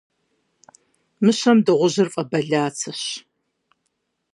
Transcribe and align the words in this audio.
Мыщэм 1.23 1.57
дыгъужьыр 1.65 2.07
фӏэбэлацэщ. 2.13 3.01